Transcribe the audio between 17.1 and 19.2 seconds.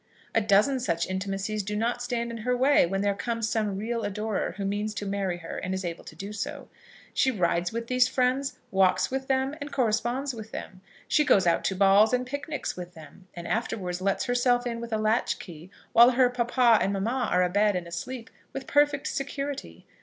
are a bed and asleep, with perfect